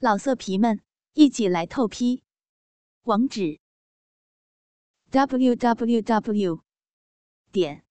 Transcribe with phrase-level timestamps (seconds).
[0.00, 0.80] 老色皮们，
[1.14, 2.22] 一起来透批！
[3.02, 3.58] 网址
[5.10, 6.62] ：w w w
[7.50, 7.84] 点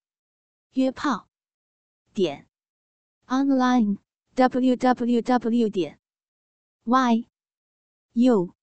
[0.71, 1.27] 约炮
[2.13, 2.47] 点
[3.25, 3.97] online
[4.35, 5.99] w w w 点
[6.85, 7.27] y
[8.13, 8.55] u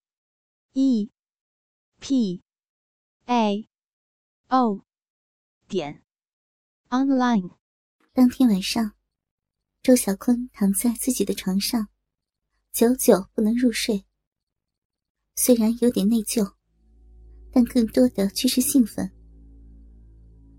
[0.72, 1.10] e
[2.00, 2.42] p
[3.26, 3.68] a
[4.48, 4.86] o
[5.68, 6.02] 点
[6.88, 7.58] online。
[8.14, 8.94] 当天晚上，
[9.82, 11.90] 周小坤躺在自己的床上。
[12.74, 14.04] 久久不能入睡，
[15.36, 16.44] 虽然有点内疚，
[17.52, 19.08] 但更多的却是兴奋。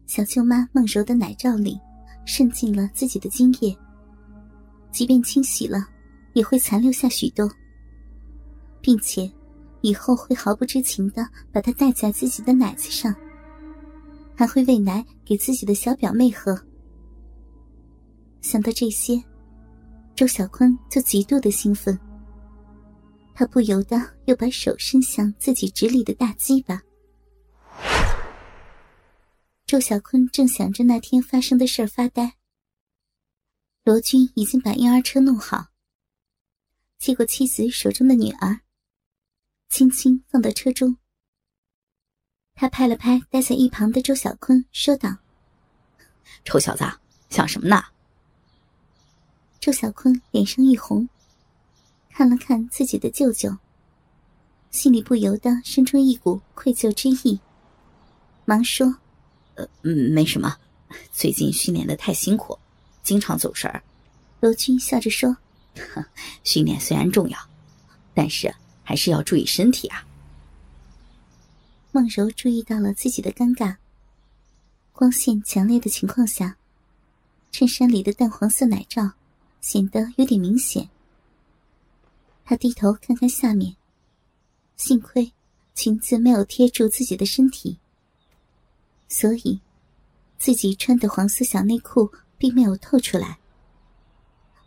[0.08, 1.78] 小舅妈梦柔的奶罩里
[2.26, 3.78] 渗进了自己的精液，
[4.94, 5.90] 即便清洗了，
[6.32, 7.52] 也会残留下许多，
[8.80, 9.30] 并且
[9.82, 13.14] 以后会毫不知情的把它戴在自己的奶子上，
[14.34, 16.58] 还会喂奶给自己的小表妹喝。
[18.40, 19.22] 想到这些。
[20.16, 22.00] 周小坤就极度的兴奋，
[23.34, 26.82] 他不由得又把手伸向自己直立的大鸡巴。
[29.68, 32.38] 周小坤正想着那天发生的事儿发呆，
[33.84, 35.66] 罗军已经把婴儿车弄好，
[36.98, 38.62] 接过妻子手中的女儿，
[39.68, 40.96] 轻轻放到车中。
[42.54, 45.18] 他拍了拍待在一旁的周小坤，说道
[46.46, 46.86] ：“臭小子，
[47.30, 47.84] 想什么呢？”
[49.66, 51.10] 周小坤脸上一红，
[52.12, 53.58] 看了看自己的舅舅，
[54.70, 57.40] 心里不由得生出一股愧疚之意，
[58.46, 58.98] 忙说
[59.58, 60.56] ：“呃，没什么，
[61.12, 62.56] 最近训练的太辛苦，
[63.02, 63.82] 经常走神儿。”
[64.40, 65.36] 罗军笑着说：
[66.46, 67.40] “训练虽然重要，
[68.14, 68.54] 但是
[68.84, 70.06] 还是要注意身体啊。”
[71.92, 73.78] 孟柔注意到了自己的尴尬，
[74.94, 76.56] 光线强烈的情况下，
[77.52, 79.14] 衬衫里的淡黄色奶罩。
[79.66, 80.88] 显得有点明显。
[82.44, 83.76] 他低头看看下面，
[84.78, 85.34] 幸亏
[85.74, 87.80] 裙子没有贴住自己的身体，
[89.10, 89.60] 所以
[90.38, 93.40] 自己穿的黄色小内裤并没有透出来。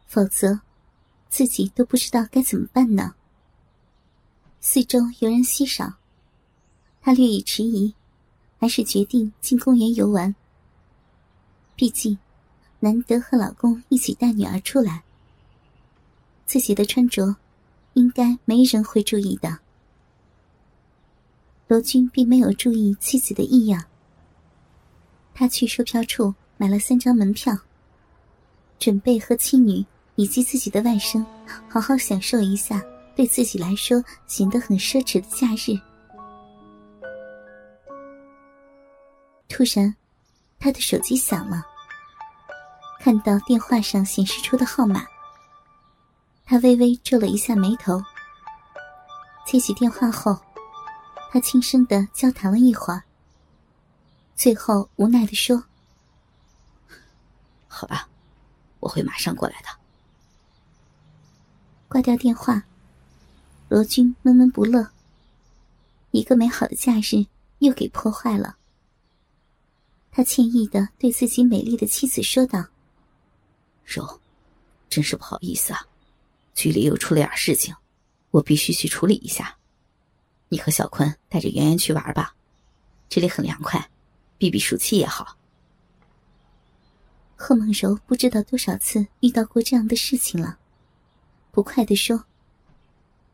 [0.08, 0.62] 否则，
[1.30, 3.14] 自己都不知道该怎么办呢。
[4.60, 5.92] 四周游人稀少，
[7.00, 7.94] 他略一迟疑，
[8.58, 10.34] 还是决定进公园游玩。
[11.76, 12.18] 毕竟。
[12.80, 15.02] 难得和老公一起带女儿出来，
[16.46, 17.36] 自己的穿着
[17.94, 19.58] 应该没人会注意的。
[21.66, 23.84] 罗军并没有注意妻子的异样，
[25.34, 27.56] 他去售票处买了三张门票，
[28.78, 29.84] 准备和妻女
[30.14, 31.24] 以及自己的外甥
[31.68, 32.82] 好好享受一下
[33.14, 35.78] 对自己来说显得很奢侈的假日。
[39.48, 39.94] 突然，
[40.58, 41.66] 他的手机响了。
[43.00, 45.06] 看到电话上显示出的号码，
[46.44, 48.02] 他微微皱了一下眉头。
[49.46, 50.38] 接起电话后，
[51.30, 53.04] 他轻声的交谈了一会儿，
[54.34, 55.64] 最后无奈的说
[57.66, 58.08] ：“好吧，
[58.80, 59.68] 我会马上过来的。”
[61.88, 62.64] 挂掉电话，
[63.68, 64.88] 罗军闷闷不乐，
[66.10, 67.24] 一个美好的假日
[67.60, 68.56] 又给破坏了。
[70.10, 72.66] 他歉意的对自己美丽的妻子说道。
[73.88, 74.20] 柔，
[74.90, 75.86] 真是不好意思啊，
[76.54, 77.74] 局里又出了点事情，
[78.30, 79.56] 我必须去处理一下。
[80.50, 82.34] 你和小坤带着圆圆去玩吧，
[83.08, 83.90] 这里很凉快，
[84.36, 85.38] 避避暑气也好。
[87.34, 90.58] 贺梦柔不知道多少次遇到过这样的事情了，
[91.50, 92.26] 不快的说：“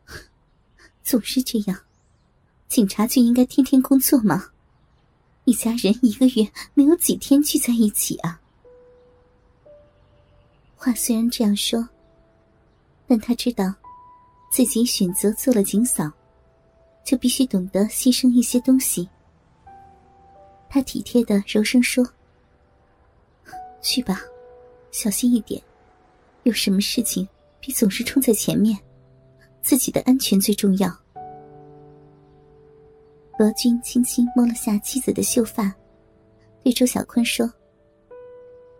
[1.02, 1.80] 总是这样，
[2.68, 4.50] 警察就应该天天工作吗？
[5.46, 8.40] 一家人一个月没有几天聚在一起啊？”
[10.84, 11.88] 话虽然这样说，
[13.06, 13.72] 但他知道，
[14.52, 16.12] 自己选择做了警嫂，
[17.02, 19.08] 就必须懂得牺牲一些东西。
[20.68, 22.06] 他体贴的柔声说
[23.80, 24.20] ：“去吧，
[24.90, 25.58] 小心一点。
[26.42, 27.26] 有什么事情，
[27.60, 28.78] 别总是冲在前面，
[29.62, 30.94] 自己的安全最重要。”
[33.40, 35.74] 罗军轻轻摸了下妻子的秀发，
[36.62, 37.50] 对周小坤说：“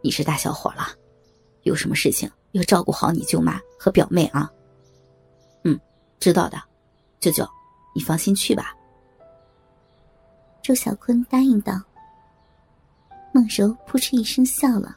[0.05, 0.94] 你是大小伙了。”
[1.64, 4.50] 有什么事情要照顾好你舅妈和表妹啊？
[5.64, 5.78] 嗯，
[6.20, 6.62] 知道的，
[7.20, 7.46] 舅舅，
[7.94, 8.75] 你放心去吧。
[10.62, 11.81] 周小坤答应道。
[13.32, 14.96] 孟柔扑哧一声笑了：“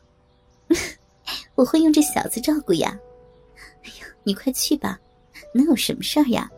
[1.56, 2.96] 我会用这小子照顾呀。”
[3.84, 5.00] 哎呀，你快去吧，
[5.54, 6.50] 能有什么事儿呀？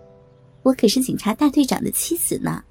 [0.61, 2.61] 我可是警察大队长的妻子呢。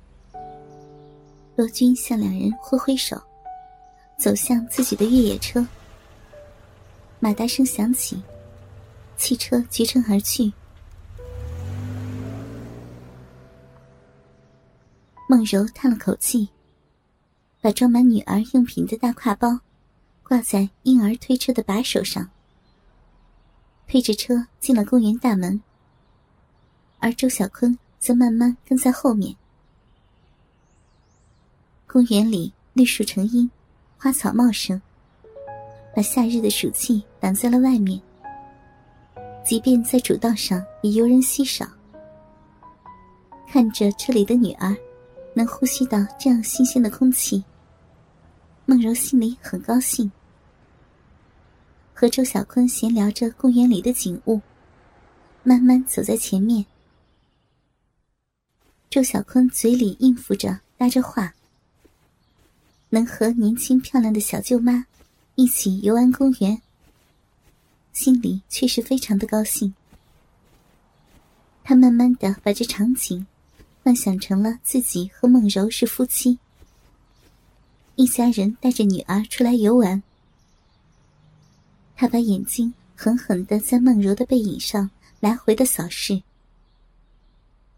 [1.57, 3.21] 罗军向两人挥挥手，
[4.19, 5.67] 走向自己的越野车。
[7.21, 8.23] 马达声响起，
[9.17, 10.53] 汽车绝尘而去。
[15.29, 16.49] 梦柔叹了口气，
[17.61, 19.61] 把装满女儿用品的大挎包
[20.23, 22.31] 挂在婴儿推车的把手上。
[23.87, 25.61] 推着车进了公园大门。
[27.01, 29.35] 而周小坤则慢慢跟在后面。
[31.87, 33.51] 公园里绿树成荫，
[33.97, 34.81] 花草茂盛，
[35.95, 37.03] 把夏日的暑气。
[37.21, 38.01] 挡在了外面。
[39.45, 41.67] 即便在主道上也游人稀少。
[43.47, 44.77] 看着这里的女儿，
[45.33, 47.43] 能呼吸到这样新鲜的空气，
[48.67, 50.11] 梦柔心里很高兴。
[51.95, 54.41] 和周小坤闲聊着公园里的景物，
[55.43, 56.67] 慢慢走在前面。
[58.91, 61.35] 周小坤嘴里应付着搭着话，
[62.91, 64.87] 能和年轻漂亮的小舅妈
[65.35, 66.61] 一起游玩公园，
[67.99, 69.75] 心里却是非常的高兴。
[71.65, 73.27] 他慢慢的把这场景
[73.83, 76.39] 幻想成了自己和孟柔是夫妻，
[77.97, 80.01] 一家人带着女儿出来游玩。
[81.97, 86.23] 他把眼睛狠狠的在孟柔的背影上来回的扫视。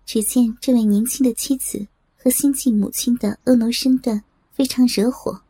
[0.05, 1.87] 只见这位年轻的妻子
[2.19, 5.41] 和新晋母亲的婀娜身段非常惹火，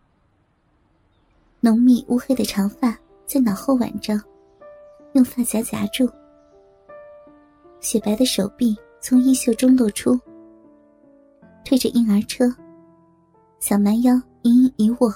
[1.58, 2.96] 浓密乌黑的长发
[3.26, 4.22] 在脑后挽着，
[5.12, 6.08] 用发夹夹住，
[7.80, 10.18] 雪白的手臂从衣袖中露出，
[11.64, 12.44] 推着婴儿车，
[13.58, 15.12] 小蛮腰隐隐一握，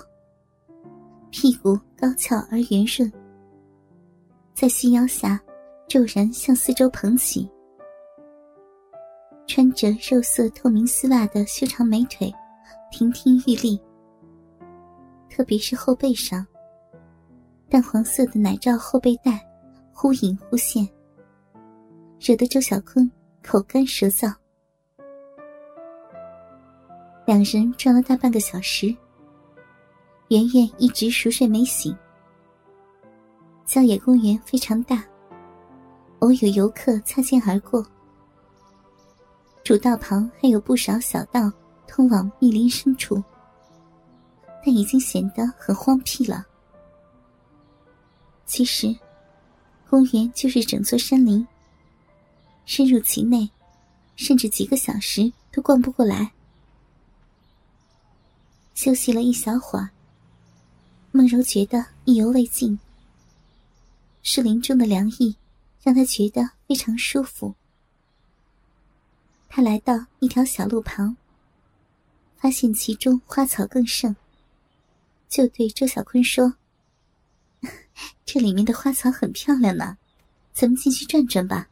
[1.30, 3.12] 屁股高翘而圆润，
[4.52, 5.40] 在细腰下
[5.88, 7.48] 骤然向四周捧起。
[9.46, 12.32] 穿着肉色透明丝袜的修长美腿，
[12.90, 13.80] 亭亭玉立。
[15.28, 16.44] 特别是后背上，
[17.68, 19.44] 淡黄色的奶罩后背带，
[20.04, 20.86] 忽隐忽现，
[22.20, 23.10] 惹得周小坤
[23.42, 24.30] 口干舌燥。
[27.24, 28.94] 两人转了大半个小时，
[30.28, 31.96] 圆圆一直熟睡没醒。
[33.64, 35.02] 郊野公园非常大，
[36.18, 37.82] 偶有游客擦肩而过。
[39.62, 41.50] 主道旁还有不少小道
[41.86, 43.24] 通往密林深处，
[44.62, 46.44] 但已经显得很荒僻了。
[48.44, 48.94] 其实，
[49.94, 51.46] 公园就是整座山林。
[52.66, 53.48] 深入其内，
[54.16, 56.32] 甚至几个小时都逛不过来。
[58.74, 59.90] 休息了一小会儿，
[61.12, 62.76] 孟柔觉得意犹未尽。
[64.24, 65.36] 树林中的凉意，
[65.80, 67.54] 让她觉得非常舒服。
[69.48, 71.16] 他来到一条小路旁，
[72.36, 74.16] 发现其中花草更盛，
[75.28, 76.54] 就对周小坤说
[78.34, 79.96] ：“这里面的花草很漂亮呢，
[80.52, 81.68] 咱们进去转转吧。”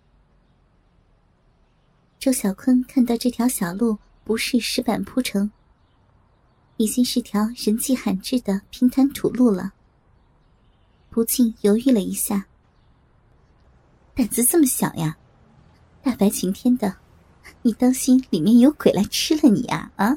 [2.20, 5.50] 周小坤看到这条小路不是石板铺成，
[6.76, 9.72] 已经是条人迹罕至的平坦土路了，
[11.10, 12.46] 不禁犹豫了一下
[14.14, 15.18] ：“胆子这么小呀？
[16.00, 16.98] 大白晴天的。”
[17.62, 19.90] 你当心里面有鬼来吃了你啊！
[19.96, 20.16] 啊，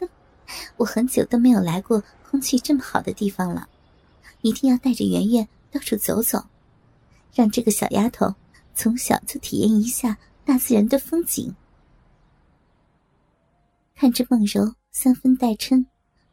[0.78, 3.68] 我很久都没有来过空气这么好的地方了，
[4.40, 6.44] 一定要带着圆圆到处走走，
[7.34, 8.34] 让这个小丫头
[8.74, 11.54] 从小就体验一下大自然的风景。
[13.94, 15.84] 看着梦柔三分带嗔、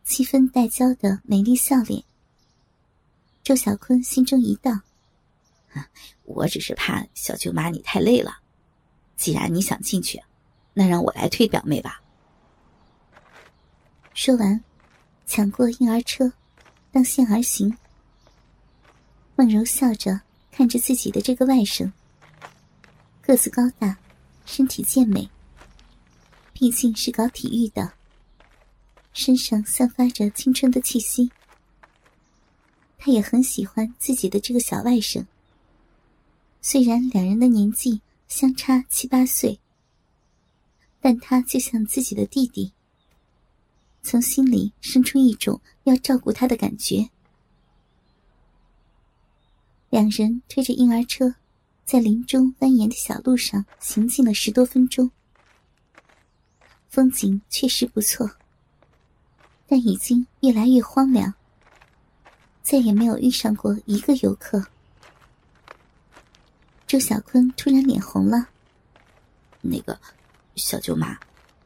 [0.04, 2.04] 七分带娇的美丽笑脸，
[3.44, 4.82] 周小坤心中一荡：
[6.24, 8.38] 我只是怕小舅妈你太累了。
[9.18, 10.22] 既然你想进去，
[10.74, 12.02] 那让我来推表妹吧。
[14.14, 14.64] 说完，
[15.26, 16.32] 抢过婴儿车，
[16.92, 17.76] 当线而行。
[19.36, 21.92] 梦柔笑着看着自己的这个外甥，
[23.22, 23.98] 个子高大，
[24.46, 25.30] 身体健美。
[26.54, 27.94] 毕竟是搞体育的，
[29.14, 31.32] 身上散发着青春的气息。
[32.98, 35.26] 他也很喜欢自己的这个小外甥。
[36.62, 38.02] 虽然两人的年纪。
[38.28, 39.60] 相差七八岁，
[41.00, 42.74] 但他就像自己的弟弟，
[44.02, 47.08] 从心里生出一种要照顾他的感觉。
[49.96, 51.36] 两人推着婴儿车，
[51.86, 55.10] 在林中蜿蜒的小路上行进了十多分钟，
[56.90, 58.30] 风景确实不错，
[59.66, 61.34] 但已经越来越荒凉，
[62.62, 64.66] 再也没有遇上过一个游客。
[66.86, 68.50] 周小坤突然脸红了。
[69.62, 69.98] 那个，
[70.58, 71.18] 小舅妈，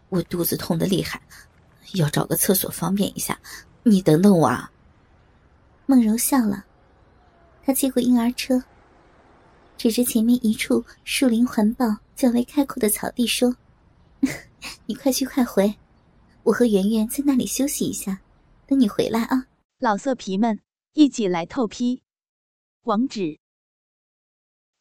[0.10, 1.20] 我肚子痛的厉害，
[1.96, 3.40] 要找个厕所方便一下，
[3.82, 4.72] 你等等我啊。
[5.88, 6.64] 孟柔笑了，
[7.70, 8.64] 他接过婴儿车，
[9.78, 13.58] 指着前面一处树林环抱、较为开阔的草地说
[14.88, 15.76] ：“你快去快回，
[16.42, 18.24] 我和圆圆在那里休息一下，
[18.66, 19.46] 等你回来啊。
[19.78, 20.60] 老色皮们，
[20.94, 22.02] 一起来透批，
[22.86, 23.38] 网址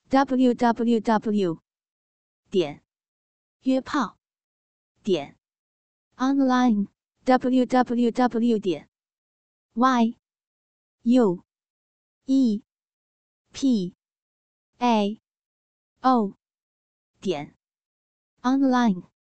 [0.08, 1.60] ：w w w
[2.50, 2.82] 点
[3.64, 4.16] 约炮
[5.02, 5.36] 点
[6.16, 6.86] online
[7.24, 8.88] w w w 点
[9.74, 10.16] y
[11.02, 11.44] u
[12.24, 12.62] e
[13.60, 13.92] p
[14.78, 15.20] a
[16.00, 16.36] o
[17.20, 17.56] 点
[18.44, 19.17] online。